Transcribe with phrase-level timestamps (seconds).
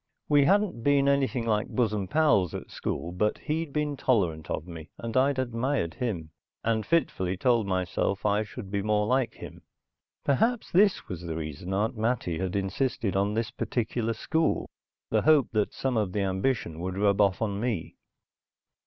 [0.27, 4.89] We hadn't been anything like bosom pals at school; but he'd been tolerant of me,
[4.97, 6.31] and I'd admired him,
[6.63, 9.61] and fitfully told myself I should be more like him.
[10.25, 14.71] Perhaps this was the reason Aunt Mattie had insisted on this particular school,
[15.11, 17.95] the hope that some of the ambition would rub off on me.